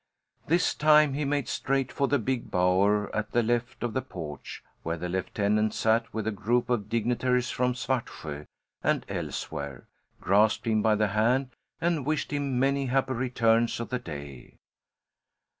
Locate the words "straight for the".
1.47-2.17